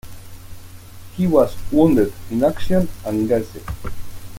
[1.15, 3.57] He was wounded in action and gassed.